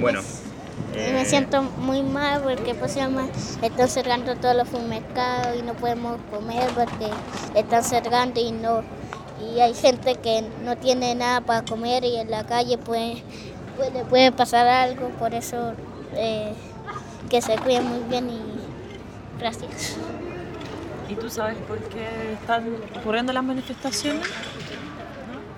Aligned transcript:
bueno. 0.00 0.20
me 0.94 1.24
siento 1.24 1.62
muy 1.62 2.02
mal 2.02 2.42
porque 2.42 2.74
pues 2.74 2.94
llama, 2.94 3.26
están 3.62 3.88
cerrando 3.88 4.34
todos 4.36 4.56
los 4.56 4.70
mercados 4.82 5.56
y 5.58 5.62
no 5.62 5.74
podemos 5.74 6.18
comer 6.30 6.68
porque 6.74 7.10
están 7.54 7.84
cerrando 7.84 8.40
y 8.40 8.52
no 8.52 8.82
y 9.42 9.60
hay 9.60 9.74
gente 9.74 10.14
que 10.16 10.44
no 10.64 10.76
tiene 10.76 11.14
nada 11.14 11.40
para 11.40 11.64
comer 11.64 12.04
y 12.04 12.16
en 12.16 12.30
la 12.30 12.44
calle 12.44 12.78
puede, 12.78 13.22
puede, 13.76 14.04
puede 14.04 14.32
pasar 14.32 14.66
algo, 14.66 15.08
por 15.18 15.34
eso 15.34 15.72
eh, 16.14 16.52
que 17.28 17.42
se 17.42 17.56
cuiden 17.56 17.86
muy 17.86 18.08
bien 18.08 18.30
y 18.30 18.40
gracias. 19.38 19.96
¿Y 21.08 21.14
tú 21.14 21.28
sabes 21.28 21.56
por 21.68 21.78
qué 21.78 22.32
están 22.34 22.68
ocurriendo 22.98 23.32
las 23.32 23.44
manifestaciones? 23.44 24.26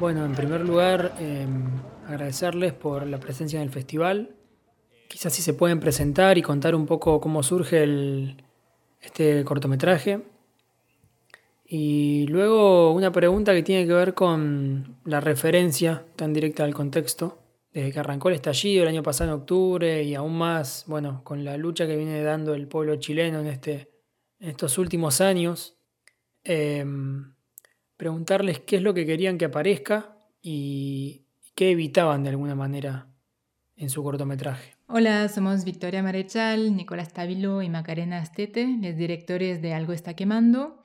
Bueno, 0.01 0.25
en 0.25 0.35
primer 0.35 0.62
lugar, 0.62 1.12
em, 1.19 1.64
agradecerles 2.07 2.73
por 2.73 3.07
la 3.07 3.18
presencia 3.18 3.59
en 3.59 3.64
el 3.64 3.71
festival. 3.71 4.35
Quizás 5.08 5.32
si 5.32 5.43
se 5.43 5.54
pueden 5.54 5.81
presentar 5.81 6.39
y 6.39 6.43
contar 6.43 6.75
un 6.75 6.86
poco 6.86 7.21
cómo 7.21 7.43
surge 7.43 8.36
este 9.00 9.45
cortometraje. 9.45 10.22
Y 11.67 12.26
luego 12.29 12.93
una 12.93 13.11
pregunta 13.11 13.54
que 13.54 13.62
tiene 13.62 13.86
que 13.86 13.95
ver 13.95 14.14
con 14.14 14.98
la 15.04 15.21
referencia 15.21 16.04
tan 16.17 16.32
directa 16.32 16.64
al 16.64 16.75
contexto. 16.75 17.39
Desde 17.72 17.90
que 17.90 17.98
arrancó 17.98 18.29
el 18.29 18.36
estallido 18.36 18.82
el 18.82 18.89
año 18.89 19.03
pasado 19.03 19.31
en 19.31 19.40
octubre 19.40 20.03
y 20.04 20.14
aún 20.14 20.39
más, 20.39 20.84
bueno, 20.86 21.23
con 21.25 21.45
la 21.45 21.57
lucha 21.57 21.86
que 21.86 21.96
viene 21.96 22.23
dando 22.23 22.54
el 22.54 22.68
pueblo 22.68 22.96
chileno 22.96 23.40
en, 23.40 23.48
este, 23.48 23.90
en 24.39 24.50
estos 24.50 24.79
últimos 24.79 25.21
años. 25.21 25.76
Em, 26.45 27.34
preguntarles 27.96 28.61
qué 28.61 28.76
es 28.76 28.82
lo 28.82 28.95
que 28.95 29.07
querían 29.07 29.39
que 29.39 29.46
aparezca 29.46 30.17
y 30.40 31.24
qué 31.54 31.71
evitaban 31.71 32.22
de 32.22 32.31
alguna 32.31 32.55
manera 32.55 33.08
en 33.77 33.91
su 33.91 34.03
cortometraje. 34.03 34.75
Hola, 34.86 35.28
somos 35.28 35.64
Victoria 35.64 36.03
Marechal, 36.03 36.77
Nicolás 36.77 37.12
Távilo 37.12 37.62
y 37.62 37.69
Macarena 37.69 38.19
Astete, 38.19 38.67
los 38.81 38.97
directores 38.97 39.62
de 39.62 39.75
Algo 39.75 39.92
está 39.92 40.14
quemando. 40.14 40.83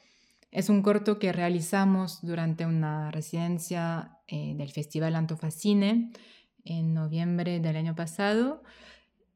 Es 0.52 0.70
un 0.70 0.82
corto 0.82 1.20
que 1.20 1.32
realizamos 1.32 2.22
durante 2.22 2.66
una 2.66 3.12
residencia 3.12 4.18
eh, 4.28 4.56
del 4.56 4.72
Festival 4.72 5.16
Antofacine 5.16 6.12
en 6.66 6.94
noviembre 6.94 7.60
del 7.60 7.76
año 7.76 7.96
pasado. 7.96 8.64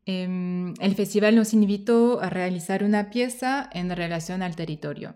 Em, 0.05 0.73
el 0.79 0.95
festival 0.95 1.35
nos 1.35 1.53
invitó 1.53 2.19
a 2.21 2.29
realizar 2.29 2.83
una 2.83 3.09
pieza 3.09 3.69
en 3.71 3.89
relación 3.95 4.41
al 4.41 4.55
territorio. 4.55 5.15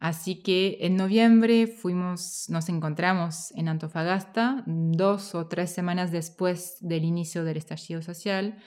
Así 0.00 0.42
que 0.42 0.78
en 0.80 0.96
noviembre 0.96 1.66
fuimos, 1.66 2.46
nos 2.48 2.68
encontramos 2.68 3.52
en 3.56 3.68
Antofagasta, 3.68 4.62
dos 4.66 5.34
o 5.34 5.48
tres 5.48 5.70
semanas 5.70 6.12
después 6.12 6.76
del 6.80 7.04
inicio 7.04 7.44
del 7.44 7.56
estallido 7.56 8.00
social. 8.00 8.58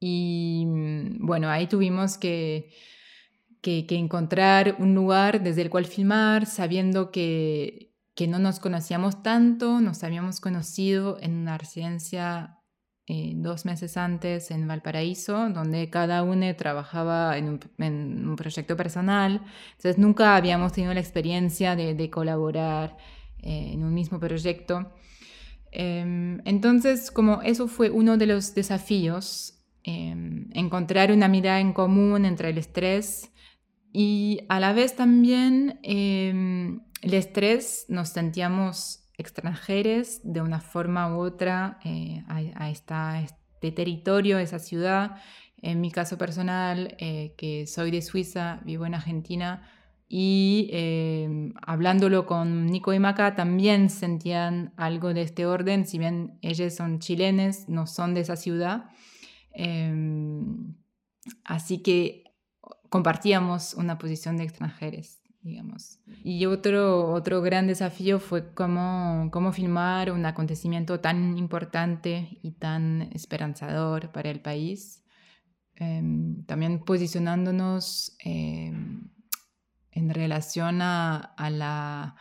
Y 0.00 0.64
mm, 0.66 1.26
bueno, 1.26 1.50
ahí 1.50 1.66
tuvimos 1.66 2.16
que, 2.16 2.72
que, 3.60 3.84
encontrar 3.90 4.76
un 4.78 4.94
lugar 4.94 5.42
desde 5.42 5.62
el 5.62 5.70
cual 5.70 5.84
filmar, 5.84 6.46
sabiendo 6.46 7.10
que, 7.10 7.94
que 8.14 8.26
no 8.26 8.38
nos 8.38 8.58
conocíamos 8.58 9.22
tanto, 9.22 9.80
nos 9.80 10.02
habíamos 10.04 10.40
conocido 10.40 11.18
en 11.20 11.34
una 11.34 11.58
residencia 11.58 12.61
eh, 13.08 13.32
dos 13.34 13.64
meses 13.64 13.96
antes 13.96 14.52
en 14.52 14.68
Valparaíso, 14.68 15.48
donde 15.50 15.90
cada 15.90 16.22
uno 16.22 16.54
trabajaba 16.54 17.36
en 17.36 17.58
un, 17.78 18.36
proyecto 18.36 18.76
personal. 18.76 19.42
Entonces 19.72 19.98
nunca 19.98 20.36
habíamos 20.36 20.72
tenido 20.72 20.94
la 20.94 21.00
experiencia 21.00 21.74
de, 21.74 22.10
colaborar 22.10 22.96
eh, 23.38 23.72
en 23.72 23.82
un 23.82 23.92
mismo 23.92 24.20
proyecto. 24.20 24.92
Em, 25.72 26.40
entonces, 26.44 27.10
como 27.10 27.42
eso 27.42 27.66
fue 27.66 27.90
uno 27.90 28.16
de 28.18 28.26
los 28.26 28.54
desafíos, 28.54 29.64
em, 29.82 30.48
encontrar 30.52 31.10
una 31.10 31.26
mirada 31.26 31.58
en 31.60 31.72
común 31.72 32.24
entre 32.24 32.50
el 32.50 32.58
estrés 32.58 33.32
y 33.92 34.40
a 34.48 34.60
la 34.60 34.72
vez 34.72 34.94
también 34.94 35.80
em, 35.82 36.82
el 37.02 37.14
estrés 37.14 37.86
nos 37.88 38.10
sentíamos 38.10 39.01
extranjeros 39.22 40.20
de 40.22 40.42
una 40.42 40.60
forma 40.60 41.16
u 41.16 41.20
otra 41.20 41.78
eh, 41.84 42.22
a, 42.28 42.70
este 42.70 43.72
territorio, 43.72 44.38
esa 44.38 44.58
ciudad. 44.58 45.16
En 45.62 45.80
mi 45.80 45.90
caso 45.90 46.18
personal, 46.18 46.96
eh, 46.98 47.34
que 47.38 47.66
soy 47.66 47.90
de 47.90 48.02
Suiza, 48.02 48.60
vivo 48.64 48.84
en 48.84 48.94
Argentina, 48.94 49.62
y 50.08 50.68
eh, 50.72 51.52
hablándolo 51.62 52.26
con 52.26 52.66
Nico 52.66 52.92
y 52.92 52.98
Maca 52.98 53.34
también 53.34 53.88
sentían 53.88 54.74
algo 54.76 55.14
de 55.14 55.22
este 55.22 55.46
orden, 55.46 55.86
si 55.86 55.98
bien 55.98 56.38
ellos 56.42 56.74
son 56.74 56.98
chilenes, 56.98 57.66
no 57.68 57.86
son 57.86 58.12
de 58.12 58.20
esa 58.20 58.36
ciudad. 58.36 58.90
Em, 59.54 60.74
así 61.44 61.78
que 61.78 62.24
compartíamos 62.90 63.72
una 63.72 63.96
posición 63.96 64.36
de 64.36 64.44
extranjeros 64.44 65.21
digamos. 65.42 65.98
Y 66.24 66.46
otro, 66.46 67.12
otro 67.12 67.42
gran 67.42 67.66
desafío 67.66 68.20
fue 68.20 68.54
cómo, 68.54 69.28
cómo 69.32 69.52
filmar 69.52 70.12
un 70.12 70.24
acontecimiento 70.24 71.00
tan 71.00 71.36
importante 71.36 72.38
y 72.42 72.52
tan 72.52 73.10
esperanzador 73.12 74.12
para 74.12 74.30
el 74.30 74.40
país. 74.40 75.02
Em, 75.76 76.44
también 76.44 76.84
posicionándonos 76.84 78.16
em, 78.24 79.08
en 79.90 80.10
relación 80.10 80.80
a, 80.80 81.16
a, 81.16 81.50
la, 81.50 82.14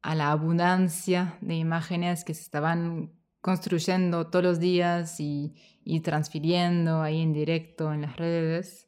a 0.00 0.14
la 0.14 0.30
abundancia 0.30 1.36
de 1.40 1.54
imágenes 1.54 2.24
que 2.24 2.34
se 2.34 2.42
estaban 2.42 3.12
construyendo 3.40 4.28
todos 4.28 4.44
los 4.44 4.60
días 4.60 5.20
y, 5.20 5.54
y 5.84 6.00
transfiriendo 6.00 7.02
ahí 7.02 7.20
en 7.20 7.32
directo 7.32 7.92
en 7.92 8.02
las 8.02 8.16
redes. 8.16 8.87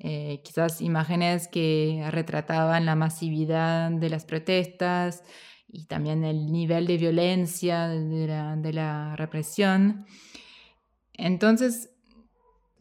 Eh, 0.00 0.42
quizás 0.44 0.80
imágenes 0.80 1.48
que 1.48 2.06
retrataban 2.10 2.86
la 2.86 2.94
masividad 2.94 3.90
de 3.90 4.10
las 4.10 4.24
protestas 4.24 5.24
y 5.66 5.86
también 5.86 6.24
el 6.24 6.52
nivel 6.52 6.86
de 6.86 6.96
violencia 6.98 7.88
de 7.88 8.72
la, 8.72 9.16
represión. 9.16 10.06
Entonces, 11.14 11.90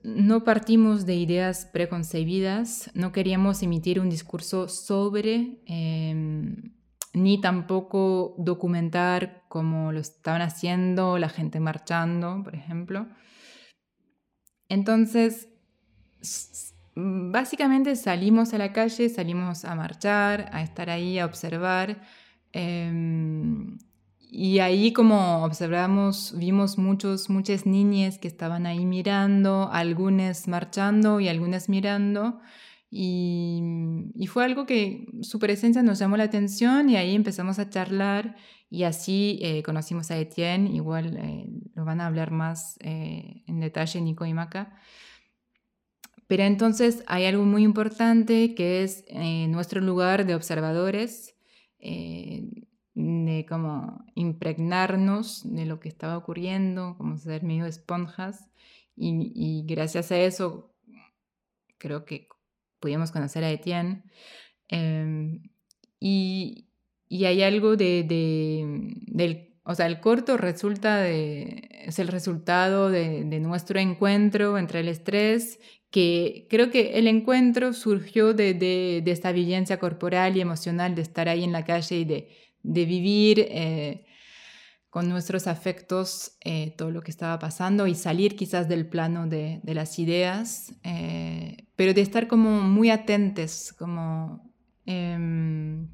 no 0.03 0.43
partimos 0.43 1.05
de 1.07 1.15
ideas 1.15 1.65
preconcebidas, 1.65 2.91
no 2.93 3.11
queríamos 3.11 3.63
emitir 3.63 3.99
un 3.99 4.09
discurso 4.09 4.67
sobre, 4.69 5.59
em, 5.65 6.75
ni 7.13 7.41
tampoco 7.41 8.35
documentar 8.37 9.43
como 9.49 9.91
lo 9.91 9.99
estaban 9.99 10.43
haciendo 10.43 11.17
la 11.17 11.29
gente 11.29 11.59
marchando, 11.59 12.41
por 12.43 12.53
ejemplo. 12.53 13.07
Entonces, 14.69 15.49
básicamente 16.97 17.95
salimos 17.95 18.53
a 18.53 18.57
la 18.57 18.73
calle, 18.73 19.09
salimos 19.09 19.65
a 19.65 19.75
marchar, 19.75 20.49
a 20.51 20.63
estar 20.63 20.89
ahí, 20.89 21.19
a 21.19 21.25
observar. 21.25 22.01
Em, 22.53 23.77
y 24.19 24.59
ahí 24.59 24.93
como 24.93 25.43
observamos, 25.43 26.33
vimos 26.37 26.77
muchos, 26.77 27.29
muchas 27.29 27.65
niñas 27.65 28.17
que 28.17 28.27
estaban 28.27 28.65
ahí 28.65 28.85
mirando, 28.85 29.69
algunas 29.71 30.47
marchando 30.47 31.19
y 31.19 31.27
algunas 31.27 31.69
mirando. 31.69 32.39
Y, 32.89 33.61
fue 34.27 34.45
algo 34.45 34.65
que 34.65 35.07
su 35.21 35.39
presencia 35.39 35.83
nos 35.83 35.99
llamó 35.99 36.17
la 36.17 36.23
atención 36.25 36.89
y 36.89 36.95
ahí 36.97 37.15
empezamos 37.15 37.59
a 37.59 37.69
charlar 37.69 38.35
y 38.69 38.83
así 38.83 39.39
eh, 39.41 39.63
conocimos 39.63 40.11
a 40.11 40.17
Etienne, 40.17 40.69
igual 40.71 41.17
eh, 41.17 41.47
lo 41.75 41.85
van 41.85 42.01
a 42.01 42.07
hablar 42.07 42.31
más 42.31 42.77
eh, 42.81 43.43
en 43.47 43.59
detalle 43.59 44.01
Nico 44.01 44.25
y 44.25 44.33
Maca. 44.33 44.73
Pero 46.27 46.43
entonces 46.43 47.03
hay 47.07 47.25
algo 47.25 47.43
muy 47.43 47.63
importante 47.63 48.53
que 48.53 48.83
es 48.83 49.05
eh, 49.07 49.47
nuestro 49.47 49.79
lugar 49.79 50.25
de 50.25 50.35
observadores, 50.35 51.35
eh, 51.79 52.43
de 52.93 53.45
como 53.47 54.05
impregnarnos 54.15 55.41
de 55.45 55.65
lo 55.65 55.79
que 55.79 55.87
estaba 55.87 56.17
ocurriendo, 56.17 56.95
como 56.97 57.17
ser 57.17 57.43
medio 57.43 57.65
esponjas. 57.65 58.49
Y, 58.95 59.63
gracias 59.67 60.11
a 60.11 60.17
eso 60.17 60.73
creo 61.77 62.03
que 62.03 62.27
pudimos 62.79 63.11
conocer 63.11 63.43
a 63.43 63.51
Etienne. 63.51 64.03
Em, 64.67 65.43
y, 65.99 66.67
hay 67.09 67.43
algo 67.43 67.77
de, 67.77 68.03
de, 68.03 68.93
del 69.07 69.47
o 69.63 69.75
sea, 69.75 69.85
el 69.85 69.99
corto 69.99 70.37
resulta 70.37 70.97
de, 70.97 71.69
es 71.85 71.99
el 71.99 72.07
resultado 72.07 72.89
de, 72.89 73.25
de, 73.25 73.39
nuestro 73.41 73.79
encuentro 73.79 74.57
entre 74.57 74.79
el 74.79 74.87
estrés 74.87 75.59
que 75.89 76.47
creo 76.49 76.69
que 76.69 76.97
el 76.99 77.07
encuentro 77.07 77.73
surgió 77.73 78.33
de, 78.33 78.53
de, 78.53 79.03
esta 79.11 79.31
vivencia 79.31 79.79
corporal 79.79 80.35
y 80.35 80.41
emocional 80.41 80.95
de 80.95 81.01
estar 81.01 81.29
ahí 81.29 81.43
en 81.43 81.51
la 81.51 81.63
calle 81.63 81.99
y 81.99 82.05
de, 82.05 82.29
de 82.63 82.85
vivir 82.85 83.39
eh, 83.49 84.05
con 84.89 85.09
nuestros 85.09 85.47
afectos 85.47 86.37
eh, 86.43 86.73
todo 86.77 86.91
lo 86.91 87.01
que 87.01 87.11
estaba 87.11 87.39
pasando 87.39 87.87
y 87.87 87.95
salir 87.95 88.35
quizás 88.35 88.67
del 88.67 88.87
plano 88.87 89.27
de, 89.27 89.61
las 89.63 89.99
ideas, 89.99 90.73
eh, 90.83 91.67
pero 91.75 91.93
de 91.93 92.01
estar 92.01 92.27
como 92.27 92.61
muy 92.61 92.89
atentos, 92.89 93.73
como 93.77 94.53
em, 94.85 95.87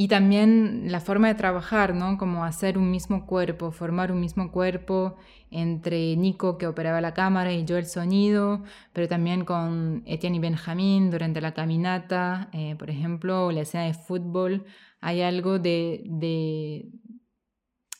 y 0.00 0.06
también 0.06 0.92
la 0.92 1.00
forma 1.00 1.26
de 1.26 1.34
trabajar, 1.34 1.92
¿no? 1.92 2.18
Como 2.18 2.44
hacer 2.44 2.78
un 2.78 2.88
mismo 2.88 3.26
cuerpo, 3.26 3.72
formar 3.72 4.12
un 4.12 4.20
mismo 4.20 4.52
cuerpo 4.52 5.16
entre 5.50 6.14
Nico 6.14 6.56
que 6.56 6.68
operaba 6.68 7.00
la 7.00 7.14
cámara 7.14 7.52
y 7.52 7.64
yo 7.64 7.76
el 7.76 7.86
sonido, 7.86 8.62
pero 8.92 9.08
también 9.08 9.44
con 9.44 10.04
Etienne 10.06 10.36
y 10.36 10.38
Benjamín 10.38 11.10
durante 11.10 11.40
la 11.40 11.52
caminata, 11.52 12.48
eh, 12.52 12.76
por 12.78 12.90
ejemplo, 12.90 13.50
la 13.50 13.62
escena 13.62 13.86
de 13.86 13.94
fútbol, 13.94 14.66
hay 15.00 15.20
algo 15.22 15.58
de, 15.58 16.04
de 16.04 16.92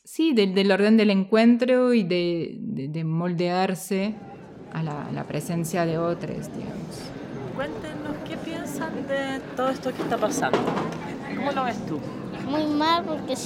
sí, 0.04 0.34
del 0.34 0.70
orden 0.70 0.96
del 0.96 1.10
encuentro 1.10 1.94
y 1.94 2.04
de, 2.04 2.58
de, 2.60 3.02
moldearse 3.02 4.14
a 4.72 4.84
la, 4.84 5.10
la, 5.12 5.24
presencia 5.24 5.84
de 5.84 5.98
otros, 5.98 6.46
digamos. 6.54 7.10
Cuéntenos 7.56 8.14
qué 8.24 8.36
piensan 8.36 8.94
de 9.08 9.40
todo 9.56 9.70
esto 9.70 9.92
que 9.92 10.02
está 10.02 10.16
pasando. 10.16 10.58
¿Cómo 11.38 11.52
lo 11.52 11.64
ves 11.64 11.86
tú? 11.86 12.00
Muy 12.50 12.66
mal 12.66 13.04
porque, 13.04 13.36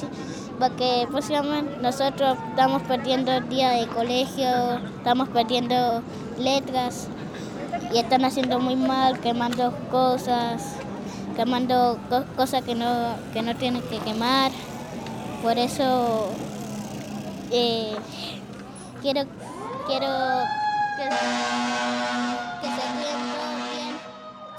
porque 0.59 1.07
próximamente 1.11 1.77
nosotros 1.83 2.39
estamos 2.49 2.83
perdiendo 2.83 3.33
el 3.33 3.49
día 3.49 3.71
de 3.71 3.87
colegio, 3.89 4.79
estamos 4.97 5.29
perdiendo 5.29 6.03
letras 6.39 7.09
y 7.93 7.99
están 7.99 8.25
haciendo 8.25 8.59
muy 8.61 8.77
mal, 8.77 9.21
quemando 9.21 9.75
cosas, 9.91 10.77
quemando 11.37 11.99
cosas 12.35 12.63
que 12.63 12.75
no, 12.75 13.15
que 13.35 13.43
no 13.43 13.55
tienen 13.57 13.83
que 13.83 13.99
quemar. 13.99 14.51
Por 15.43 15.59
eso 15.59 16.31
eh, 17.51 17.95
quiero, 19.03 19.25
quiero 19.87 20.09
que, 20.97 21.05
que 22.63 22.69
se 22.69 23.22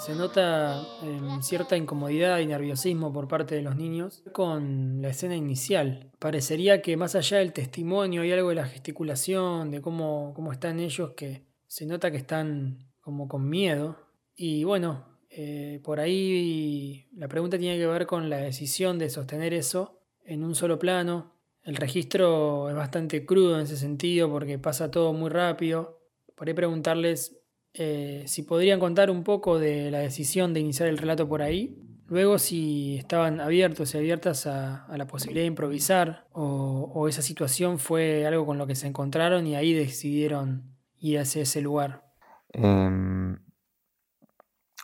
se 0.03 0.15
nota 0.15 0.85
em, 1.01 1.41
cierta 1.41 1.77
incomodidad 1.77 2.39
y 2.39 2.45
nerviosismo 2.45 3.13
por 3.13 3.29
parte 3.29 3.55
de 3.55 3.61
los 3.61 3.77
niños 3.77 4.21
con 4.33 5.01
la 5.01 5.07
escena 5.07 5.33
inicial. 5.33 6.11
Parecería 6.19 6.81
que 6.81 6.97
más 6.97 7.15
allá 7.15 7.37
del 7.37 7.53
testimonio 7.53 8.23
hay 8.23 8.33
algo 8.33 8.49
de 8.49 8.55
la 8.55 8.65
gesticulación, 8.65 9.71
de 9.71 9.81
cómo, 9.81 10.33
cómo 10.35 10.51
están 10.51 10.81
ellos, 10.81 11.11
que 11.15 11.45
se 11.67 11.85
nota 11.85 12.11
que 12.11 12.17
están 12.17 12.79
como 12.99 13.29
con 13.29 13.47
miedo. 13.47 13.97
Y 14.35 14.65
bueno, 14.65 15.05
eh, 15.29 15.79
por 15.85 16.01
ahí 16.01 17.07
la 17.13 17.29
pregunta 17.29 17.57
tiene 17.57 17.77
que 17.77 17.87
ver 17.87 18.05
con 18.05 18.29
la 18.29 18.37
decisión 18.37 18.99
de 18.99 19.09
sostener 19.09 19.53
eso 19.53 20.01
en 20.25 20.43
un 20.43 20.53
solo 20.53 20.77
plano. 20.79 21.31
El 21.63 21.77
registro 21.77 22.69
es 22.69 22.75
bastante 22.75 23.25
crudo 23.25 23.55
en 23.55 23.61
ese 23.61 23.77
sentido 23.77 24.29
porque 24.29 24.59
pasa 24.59 24.91
todo 24.91 25.13
muy 25.13 25.29
rápido. 25.29 26.01
Por 26.35 26.49
ahí 26.49 26.53
preguntarles 26.53 27.37
eh, 27.73 28.23
si 28.27 28.43
podrían 28.43 28.79
contar 28.79 29.09
un 29.09 29.23
poco 29.23 29.57
de 29.57 29.89
la 29.89 29.99
decisión 29.99 30.53
de 30.53 30.59
iniciar 30.59 30.89
el 30.89 30.97
relato 30.97 31.27
por 31.27 31.41
ahí. 31.41 31.79
Luego, 32.07 32.37
si 32.37 32.97
estaban 32.97 33.41
abiertos 33.41 33.95
y 33.95 33.97
abiertas 33.97 34.45
a, 34.45 34.87
la 34.95 35.07
posibilidad 35.07 35.43
de 35.43 35.47
improvisar, 35.47 36.27
o, 36.31 37.07
esa 37.07 37.21
situación 37.21 37.79
fue 37.79 38.27
algo 38.27 38.45
con 38.45 38.57
lo 38.57 38.67
que 38.67 38.75
se 38.75 38.87
encontraron 38.87 39.47
y 39.47 39.55
ahí 39.55 39.73
decidieron 39.73 40.75
ir 40.99 41.19
hacia 41.19 41.41
ese 41.41 41.61
lugar. 41.61 42.03
Em, 42.49 43.39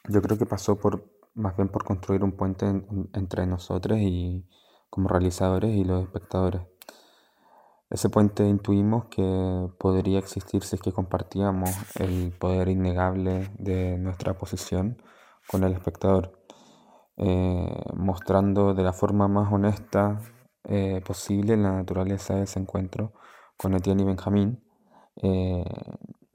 yo 0.08 0.22
creo 0.22 0.38
que 0.38 0.46
pasó 0.46 0.80
por 0.80 1.20
más 1.36 1.56
bien 1.56 1.70
por 1.70 1.84
construir 1.84 2.24
un 2.24 2.32
puente 2.34 2.66
entre 3.14 3.46
nosotros 3.46 4.00
y 4.00 4.46
como 4.90 5.08
realizadores 5.08 5.76
y 5.76 5.84
los 5.84 6.04
espectadores. 6.04 6.62
Ese 7.90 8.10
puente 8.10 8.48
intuimos 8.48 9.06
que 9.06 9.68
podría 9.80 10.20
existir 10.20 10.64
si 10.64 10.76
es 10.76 10.82
que 10.82 10.92
compartíamos 10.92 11.72
el 12.00 12.32
poder 12.32 12.70
innegable 12.70 13.50
de 13.58 13.98
nuestra 13.98 14.38
posición 14.38 15.02
con 15.48 15.64
el 15.64 15.74
espectador, 15.74 16.40
eh, 17.18 17.82
mostrando 17.96 18.76
de 18.76 18.84
la 18.84 18.94
forma 18.94 19.28
más 19.28 19.52
honesta 19.52 20.22
eh, 20.66 21.02
posible 21.04 21.58
la 21.58 21.72
naturaleza 21.72 22.36
de 22.36 22.44
ese 22.44 22.60
encuentro 22.60 23.14
con 23.58 23.74
Etienne 23.74 24.04
y 24.04 24.06
Benjamín, 24.06 24.64
eh, 25.24 25.64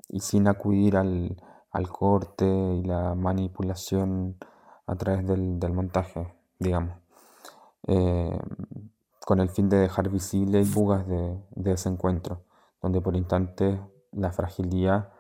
y 0.08 0.20
sin 0.20 0.48
acudir 0.48 0.96
al, 0.96 1.36
corte 1.92 2.46
y 2.46 2.82
la 2.82 3.14
manipulación 3.14 4.38
a 4.86 4.96
través 4.96 5.26
del, 5.26 5.60
del 5.60 5.72
montaje, 5.72 6.34
digamos 6.58 6.98
con 9.24 9.40
el 9.40 9.48
fin 9.48 9.68
de 9.68 9.78
dejar 9.78 10.10
visibles 10.10 10.72
bugas 10.74 11.06
de, 11.06 11.72
ese 11.72 11.88
encuentro, 11.88 12.44
donde 12.82 13.00
por 13.00 13.16
instante 13.16 13.80
la 14.12 14.32
fragilidad 14.32 15.12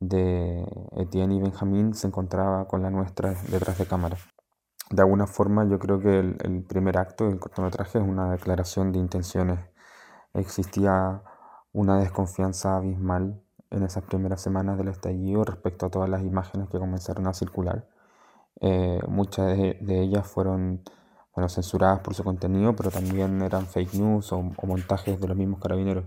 de 0.00 0.66
Etienne 0.92 1.36
y 1.36 1.40
Benjamín 1.40 1.94
se 1.94 2.08
encontraba 2.08 2.66
con 2.66 2.82
la 2.82 2.90
nuestra 2.90 3.34
detrás 3.50 3.78
de 3.78 3.86
cámara. 3.86 4.16
De 4.90 5.02
alguna 5.02 5.26
forma 5.26 5.64
yo 5.64 5.78
creo 5.78 6.00
que 6.00 6.18
el, 6.18 6.64
primer 6.68 6.98
acto 6.98 7.28
del 7.28 7.38
cortometraje 7.38 7.98
es 7.98 8.04
una 8.04 8.30
declaración 8.30 8.92
de 8.92 8.98
intenciones. 8.98 9.60
Existía 10.34 11.22
una 11.72 11.98
desconfianza 11.98 12.76
abismal 12.76 13.40
en 13.70 13.84
esas 13.84 14.04
primeras 14.04 14.40
semanas 14.40 14.76
del 14.76 14.88
estallido 14.88 15.44
respecto 15.44 15.86
a 15.86 15.90
todas 15.90 16.10
las 16.10 16.22
imágenes 16.22 16.68
que 16.68 16.78
comenzaron 16.78 17.26
a 17.28 17.34
circular. 17.34 17.88
Eh, 18.60 19.00
muchas 19.08 19.56
de 19.56 20.00
ellas 20.00 20.26
fueron 20.26 20.82
bueno, 21.34 21.48
censuradas 21.48 22.00
por 22.00 22.14
su 22.14 22.24
contenido, 22.24 22.74
pero 22.76 22.90
también 22.90 23.42
eran 23.42 23.66
fake 23.66 23.94
news 23.94 24.32
o, 24.32 24.42
montajes 24.62 25.20
de 25.20 25.28
los 25.28 25.36
mismos 25.36 25.60
carabineros. 25.60 26.06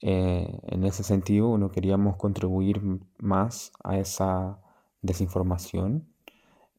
Eh, 0.00 0.60
en 0.68 0.84
ese 0.84 1.02
sentido, 1.02 1.56
no 1.58 1.70
queríamos 1.70 2.16
contribuir 2.16 2.80
más 3.18 3.72
a 3.82 3.98
esa 3.98 4.60
desinformación 5.02 6.06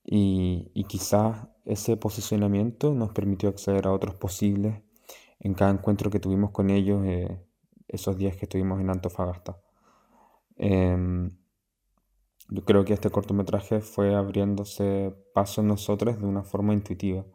y, 0.06 0.72
y 0.74 0.86
quizás 0.86 1.48
ese 1.66 1.98
posicionamiento 1.98 2.94
nos 2.94 3.12
permitió 3.12 3.50
acceder 3.50 3.88
a 3.88 3.92
otros 3.92 4.16
posibles 4.16 4.82
en 5.40 5.54
cada 5.54 5.72
encuentro 5.72 6.10
que 6.10 6.20
tuvimos 6.20 6.52
con 6.52 6.70
ellos 6.70 7.06
eh, 7.06 7.40
esos 7.88 8.18
días 8.18 8.36
que 8.36 8.46
estuvimos 8.46 8.80
en 8.82 8.90
Antofagasta. 8.90 9.58
Em, 10.58 11.32
yo 12.50 12.64
creo 12.64 12.86
que 12.86 12.94
este 12.94 13.10
cortometraje 13.10 13.82
fue 13.82 14.16
abriéndose 14.16 15.14
paso 15.34 15.62
en 15.62 15.68
nosotros 15.68 16.20
de 16.20 16.26
una 16.26 16.44
forma 16.44 16.74
intuitiva, 16.74 17.26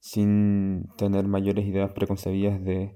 sin 0.00 0.90
tener 0.96 1.26
mayores 1.26 1.66
ideas 1.66 1.92
preconcebidas 1.92 2.62
de 2.62 2.94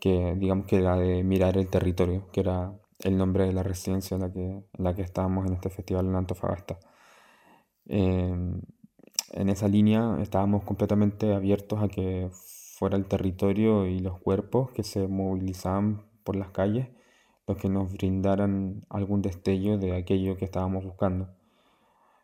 que, 0.00 0.34
digamos 0.36 0.66
que 0.66 0.80
la 0.80 0.96
de 0.96 1.22
mirar 1.24 1.56
el 1.58 1.68
territorio, 1.70 2.28
que 2.32 2.40
era 2.40 2.72
el 3.00 3.16
nombre 3.16 3.46
de 3.46 3.52
la 3.52 3.62
residencia 3.62 4.16
en 4.16 4.22
la 4.22 4.32
que, 4.32 4.40
en 4.40 4.84
la 4.84 4.94
que 4.94 5.02
estábamos 5.02 5.46
en 5.46 5.54
este 5.54 5.70
festival 5.70 6.06
en 6.06 6.16
Antofagasta. 6.16 6.78
Em, 7.86 8.60
en 9.32 9.48
esa 9.48 9.68
línea 9.68 10.18
estábamos 10.20 10.64
completamente 10.64 11.34
abiertos 11.34 11.82
a 11.82 11.88
que 11.88 12.30
fuera 12.78 12.96
el 12.96 13.06
territorio 13.06 13.86
y 13.86 14.00
los 14.00 14.18
cuerpos 14.20 14.72
que 14.72 14.82
se 14.82 15.06
movilizaban 15.08 16.02
por 16.24 16.36
las 16.36 16.50
calles 16.50 16.88
los 17.46 17.58
que 17.58 17.68
nos 17.68 17.92
brindaran 17.92 18.84
algún 18.88 19.22
destello 19.22 19.78
de 19.78 19.96
aquello 19.96 20.36
que 20.36 20.44
estábamos 20.44 20.84
buscando. 20.84 21.28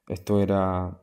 Esto 0.09 0.41
era 0.41 0.99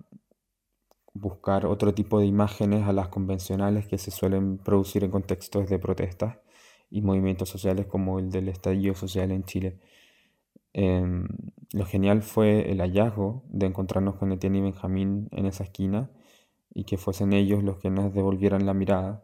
buscar 1.14 1.66
otro 1.66 1.94
tipo 1.94 2.20
de 2.20 2.26
imágenes 2.26 2.88
a 2.88 2.94
las 2.94 3.10
convencionales 3.10 3.88
que 3.88 3.98
se 3.98 4.12
suelen 4.12 4.58
producir 4.58 5.04
en 5.04 5.12
contextos 5.12 5.70
de 5.70 5.80
protestas 5.80 6.38
y 6.90 7.02
movimientos 7.02 7.50
sociales 7.50 7.88
como 7.88 8.20
el 8.20 8.30
del 8.32 8.50
estallido 8.50 8.96
social 8.96 9.32
en 9.32 9.44
Chile. 9.44 9.80
Em, 10.74 11.28
lo 11.74 11.86
genial 11.86 12.22
fue 12.22 12.72
el 12.72 12.82
hallazgo 12.82 13.44
de 13.50 13.66
encontrarnos 13.68 14.16
con 14.16 14.32
Etienne 14.32 14.60
y 14.60 14.62
Benjamín 14.62 15.28
en 15.32 15.46
esa 15.46 15.64
esquina 15.64 16.10
y 16.74 16.84
que 16.84 16.98
fuesen 16.98 17.34
ellos 17.34 17.64
los 17.64 17.78
que 17.78 17.90
nos 17.90 18.14
devolvieran 18.14 18.66
la 18.66 18.74
mirada, 18.74 19.24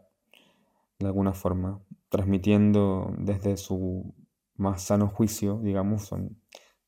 de 0.98 1.06
alguna 1.06 1.32
forma, 1.32 1.80
transmitiendo 2.08 3.14
desde 3.18 3.56
su 3.56 4.14
más 4.56 4.82
sano 4.82 5.08
juicio, 5.08 5.60
digamos, 5.62 6.04
son 6.04 6.40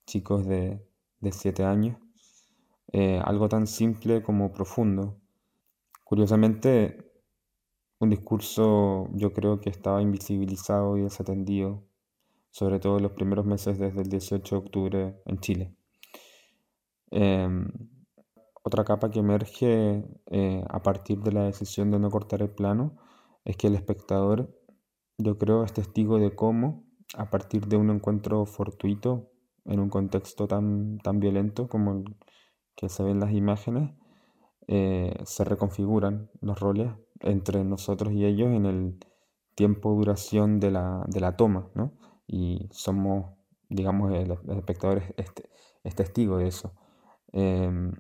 chicos 0.07 0.47
de, 0.47 0.81
de 1.21 1.33
7 1.33 1.65
años, 1.65 1.99
eh, 2.93 3.21
algo 3.25 3.49
tan 3.49 3.67
simple 3.67 4.23
como 4.23 4.53
profundo. 4.53 5.19
Curiosamente, 6.05 7.07
un 7.99 8.11
discurso 8.11 9.09
yo 9.13 9.33
creo 9.33 9.61
que 9.61 9.71
estaba 9.71 10.03
invisibilizado 10.03 10.97
y 10.97 11.03
desatendido, 11.03 11.83
sobre 12.51 12.79
todo 12.79 12.99
en 12.99 13.03
los 13.03 13.13
primeros 13.13 13.45
meses 13.45 13.79
desde 13.79 14.03
el 14.03 14.09
18 14.09 14.55
de 14.55 14.59
octubre 14.59 15.23
en 15.27 15.39
Chile. 15.41 15.75
Em, 17.11 17.69
otra 18.63 18.85
capa 18.85 19.11
que 19.11 19.21
emerge 19.21 20.05
eh, 20.27 20.65
a 20.69 20.83
partir 20.83 21.19
de 21.23 21.33
la 21.33 21.45
decisión 21.45 21.91
de 21.91 21.99
no 21.99 22.11
cortar 22.11 22.43
el 22.43 22.51
plano 22.51 22.97
es 23.45 23.57
que 23.57 23.69
el 23.69 23.75
espectador, 23.77 24.59
yo 25.19 25.39
creo, 25.39 25.65
es 25.65 25.73
testigo 25.73 26.19
de 26.19 26.35
cómo 26.35 26.86
a 27.15 27.31
partir 27.31 27.67
de 27.67 27.77
un 27.77 27.91
encuentro 27.91 28.45
fortuito 28.47 29.31
en 29.65 29.81
un 29.81 29.89
contexto 29.89 30.47
tan, 30.47 30.99
tan 30.99 31.21
violento 31.21 31.69
como 31.69 31.93
el 31.93 32.17
que 32.75 32.89
se 32.89 33.03
ven 33.03 33.21
las 33.21 33.33
imágenes, 33.33 33.93
eh, 34.69 35.15
se 35.25 35.45
reconfiguran 35.45 36.31
los 36.41 36.59
roles 36.61 36.93
entre 37.21 37.65
nosotros 37.65 38.13
y 38.13 38.25
ellos 38.25 38.51
en 38.51 38.67
el 38.67 38.99
tiempo 39.55 39.95
duración 39.95 40.61
de 40.61 40.71
la, 40.71 41.05
de 41.09 41.21
la 41.21 41.37
toma, 41.37 41.71
¿no? 41.75 41.93
Y 42.27 42.69
somos, 42.73 43.33
digamos, 43.69 44.13
el, 44.13 44.33
espectador 44.33 45.03
es, 45.17 45.95
testigo 45.95 46.39
de 46.39 46.49
eso. 46.49 46.75
Em, 47.33 47.93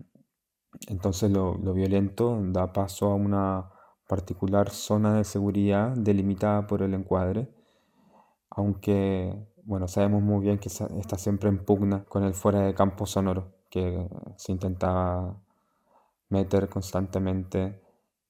entonces 0.89 1.31
lo, 1.31 1.57
lo, 1.57 1.73
violento 1.73 2.39
da 2.53 2.73
paso 2.73 3.07
a 3.07 3.15
una, 3.15 3.71
particular 4.07 4.71
zona 4.71 5.15
de 5.15 5.25
seguridad 5.25 5.95
delimitada 5.97 6.67
por 6.67 6.83
el 6.83 6.95
encuadre, 6.95 7.49
aunque 8.57 9.33
bueno, 9.65 9.87
sabemos 9.89 10.23
muy 10.23 10.43
bien 10.43 10.59
que 10.59 10.69
está 10.69 11.19
siempre 11.19 11.49
en 11.49 11.59
pugna 11.59 12.05
con 12.05 12.25
el 12.25 12.35
fuera 12.35 12.61
de 12.61 12.75
campo 12.75 13.05
sonoro 13.05 13.53
que 13.69 14.09
se 14.37 14.53
intentaba 14.53 15.37
meter 16.29 16.69
constantemente 16.69 17.81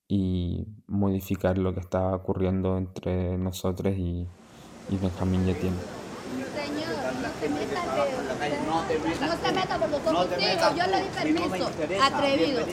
y 0.09 0.67
modificar 0.87 1.59
lo 1.59 1.75
que 1.75 1.81
estaba 1.81 2.15
ocurriendo 2.15 2.77
entre 2.79 3.37
nosotros 3.39 3.95
y, 3.97 4.27
y 4.89 4.97
Benjamín 4.97 5.45
Yetiene. 5.45 5.77
Señor, 6.57 6.89
no 7.23 7.29
se 7.39 7.49
meta, 7.49 7.85
no 9.27 9.37
se 9.37 9.53
meta 9.53 9.79
porque 9.79 9.97
somos 10.05 10.27
hijos, 10.39 10.75
yo 10.75 10.87
le 10.87 11.03
di 11.03 11.09
permiso, 11.09 11.71
atrevido. 12.03 12.67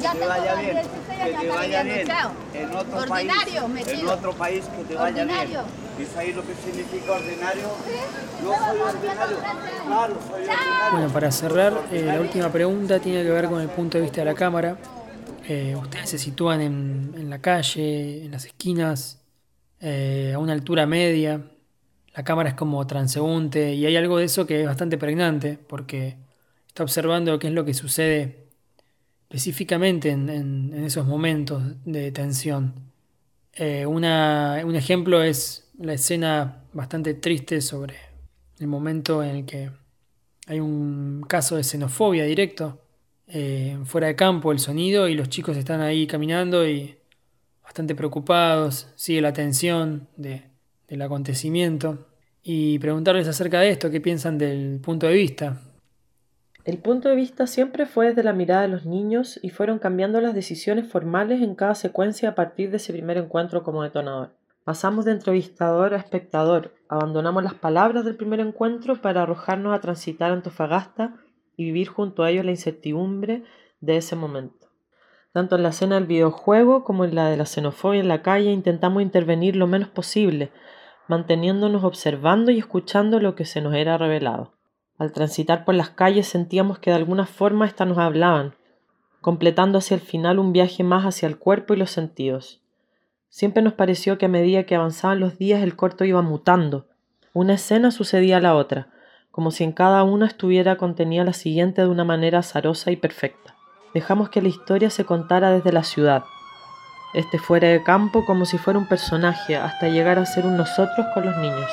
Ya 0.00 0.12
que 0.12 0.18
te 0.18 0.26
vaya 0.26 0.54
bien, 0.56 0.76
que 0.76 1.38
te 1.38 1.48
vaya 1.48 1.82
bien 1.84 2.08
en 2.52 2.76
otro 2.76 2.98
ordinario, 2.98 3.66
país, 3.68 3.88
en 3.88 4.08
otro 4.08 4.32
país 4.32 4.64
que 4.66 4.84
te 4.84 4.94
vaya 4.96 5.22
ordinario. 5.22 5.62
bien. 5.62 5.83
¿Y 5.96 6.18
ahí 6.18 6.32
lo 6.32 6.42
que 6.44 6.54
significa 6.54 7.12
ordinario? 7.12 7.68
No 8.42 8.52
soy 8.52 8.80
ordinario, 8.80 9.36
claro, 9.86 10.18
soy 10.28 10.42
ordinario. 10.42 10.90
Bueno, 10.92 11.08
para 11.12 11.30
cerrar, 11.30 11.88
eh, 11.92 12.02
la 12.04 12.20
última 12.20 12.50
pregunta 12.50 12.98
tiene 12.98 13.22
que 13.22 13.30
ver 13.30 13.48
con 13.48 13.60
el 13.60 13.68
punto 13.68 13.98
de 13.98 14.02
vista 14.02 14.20
de 14.20 14.24
la 14.24 14.34
cámara. 14.34 14.76
Eh, 15.46 15.76
ustedes 15.76 16.10
se 16.10 16.18
sitúan 16.18 16.60
en, 16.60 17.14
en, 17.16 17.30
la 17.30 17.40
calle, 17.40 18.24
en 18.24 18.32
las 18.32 18.44
esquinas, 18.44 19.20
eh, 19.80 20.32
a 20.34 20.38
una 20.38 20.52
altura 20.52 20.86
media. 20.86 21.42
La 22.14 22.24
cámara 22.24 22.48
es 22.48 22.54
como 22.54 22.86
transeúnte 22.86 23.74
y 23.74 23.86
hay 23.86 23.96
algo 23.96 24.18
de 24.18 24.24
eso 24.24 24.46
que 24.46 24.62
es 24.62 24.66
bastante 24.66 24.96
pregnante 24.98 25.58
porque 25.58 26.16
está 26.68 26.82
observando 26.82 27.38
qué 27.38 27.48
es 27.48 27.52
lo 27.52 27.64
que 27.64 27.74
sucede 27.74 28.48
específicamente 29.28 30.10
en, 30.10 30.72
esos 30.84 31.06
momentos 31.06 31.62
de 31.84 32.12
tensión. 32.12 32.93
Eh, 33.56 33.86
un 33.86 34.04
ejemplo 34.74 35.22
es 35.22 35.70
la 35.78 35.92
escena 35.94 36.64
bastante 36.72 37.14
triste 37.14 37.60
sobre 37.60 37.94
el 38.58 38.66
momento 38.66 39.22
en 39.22 39.36
el 39.36 39.44
que 39.46 39.70
hay 40.46 40.60
un 40.60 41.24
caso 41.28 41.56
de 41.56 41.64
xenofobia 41.64 42.24
directo, 42.24 42.80
eh, 43.26 43.78
fuera 43.84 44.08
de 44.08 44.16
campo 44.16 44.52
el 44.52 44.58
sonido 44.58 45.08
y 45.08 45.14
los 45.14 45.28
chicos 45.28 45.56
están 45.56 45.80
ahí 45.80 46.06
caminando 46.06 46.68
y 46.68 46.96
bastante 47.62 47.94
preocupados, 47.94 48.88
sigue 48.94 49.20
la 49.20 49.32
tensión 49.32 50.08
del 50.16 51.02
acontecimiento. 51.02 52.06
Y 52.42 52.78
preguntarles 52.78 53.26
acerca 53.26 53.60
de 53.60 53.70
esto, 53.70 53.90
qué 53.90 54.00
piensan 54.02 54.36
del 54.36 54.78
punto 54.80 55.06
de 55.06 55.14
vista, 55.14 55.62
el 56.64 56.78
punto 56.78 57.10
de 57.10 57.16
vista 57.16 57.46
siempre 57.46 57.84
fue 57.84 58.08
desde 58.08 58.22
la 58.22 58.32
mirada 58.32 58.62
de 58.62 58.68
los 58.68 58.86
niños 58.86 59.38
y 59.42 59.50
fueron 59.50 59.78
cambiando 59.78 60.22
las 60.22 60.34
decisiones 60.34 60.90
formales 60.90 61.42
en 61.42 61.54
cada 61.54 61.74
secuencia 61.74 62.30
a 62.30 62.34
partir 62.34 62.70
de 62.70 62.78
ese 62.78 62.92
primer 62.94 63.18
encuentro 63.18 63.62
como 63.62 63.82
detonador. 63.82 64.30
Pasamos 64.64 65.04
de 65.04 65.12
entrevistador 65.12 65.92
a 65.92 65.98
espectador, 65.98 66.72
abandonamos 66.88 67.44
las 67.44 67.52
palabras 67.52 68.06
del 68.06 68.16
primer 68.16 68.40
encuentro 68.40 69.02
para 69.02 69.22
arrojarnos 69.22 69.76
a 69.76 69.80
transitar 69.82 70.32
Antofagasta 70.32 71.16
y 71.54 71.64
vivir 71.64 71.88
junto 71.88 72.22
a 72.22 72.30
ellos 72.30 72.46
la 72.46 72.52
incertidumbre 72.52 73.44
de 73.80 73.98
ese 73.98 74.16
momento. 74.16 74.68
Tanto 75.34 75.56
en 75.56 75.64
la 75.64 75.68
escena 75.68 75.96
del 75.96 76.06
videojuego 76.06 76.82
como 76.82 77.04
en 77.04 77.14
la 77.14 77.28
de 77.28 77.36
la 77.36 77.44
xenofobia 77.44 78.00
en 78.00 78.08
la 78.08 78.22
calle 78.22 78.52
intentamos 78.52 79.02
intervenir 79.02 79.54
lo 79.54 79.66
menos 79.66 79.88
posible, 79.90 80.50
manteniéndonos 81.08 81.84
observando 81.84 82.50
y 82.50 82.58
escuchando 82.58 83.20
lo 83.20 83.34
que 83.34 83.44
se 83.44 83.60
nos 83.60 83.74
era 83.74 83.98
revelado. 83.98 84.53
Al 84.98 85.12
transitar 85.12 85.64
por 85.64 85.74
las 85.74 85.90
calles 85.90 86.28
sentíamos 86.28 86.78
que 86.78 86.90
de 86.90 86.96
alguna 86.96 87.26
forma 87.26 87.66
éstas 87.66 87.88
nos 87.88 87.98
hablaban, 87.98 88.54
completando 89.20 89.78
hacia 89.78 89.96
el 89.96 90.00
final 90.00 90.38
un 90.38 90.52
viaje 90.52 90.84
más 90.84 91.04
hacia 91.04 91.26
el 91.26 91.38
cuerpo 91.38 91.74
y 91.74 91.76
los 91.76 91.90
sentidos. 91.90 92.60
Siempre 93.28 93.62
nos 93.62 93.72
pareció 93.72 94.18
que 94.18 94.26
a 94.26 94.28
medida 94.28 94.64
que 94.64 94.76
avanzaban 94.76 95.18
los 95.18 95.38
días 95.38 95.62
el 95.62 95.74
corto 95.74 96.04
iba 96.04 96.22
mutando. 96.22 96.86
Una 97.32 97.54
escena 97.54 97.90
sucedía 97.90 98.36
a 98.36 98.40
la 98.40 98.54
otra, 98.54 98.88
como 99.32 99.50
si 99.50 99.64
en 99.64 99.72
cada 99.72 100.04
una 100.04 100.26
estuviera 100.26 100.76
contenida 100.76 101.24
la 101.24 101.32
siguiente 101.32 101.82
de 101.82 101.88
una 101.88 102.04
manera 102.04 102.38
azarosa 102.38 102.92
y 102.92 102.96
perfecta. 102.96 103.56
Dejamos 103.92 104.28
que 104.28 104.42
la 104.42 104.48
historia 104.48 104.90
se 104.90 105.04
contara 105.04 105.50
desde 105.50 105.72
la 105.72 105.82
ciudad, 105.82 106.24
este 107.14 107.38
fuera 107.38 107.68
de 107.68 107.82
campo 107.82 108.24
como 108.26 108.44
si 108.44 108.58
fuera 108.58 108.78
un 108.78 108.86
personaje, 108.86 109.56
hasta 109.56 109.88
llegar 109.88 110.18
a 110.18 110.26
ser 110.26 110.46
un 110.46 110.56
nosotros 110.56 111.06
con 111.14 111.24
los 111.24 111.36
niños. 111.38 111.70